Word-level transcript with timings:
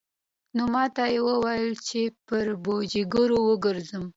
نو 0.55 0.63
ماته 0.73 1.03
يې 1.13 1.19
وويل 1.29 1.71
چې 1.87 2.01
پر 2.27 2.47
پوجيگرو 2.63 3.39
وگرځم. 3.49 4.05